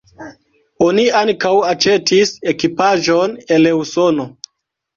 Oni 0.85 1.03
ankaŭ 1.19 1.51
aĉetis 1.73 2.33
ekipaĵon 2.55 3.39
el 3.59 3.71
Usono. 3.85 4.31